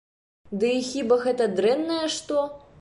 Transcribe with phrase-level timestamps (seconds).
[0.63, 2.45] Ды і хіба гэта дрэннае што?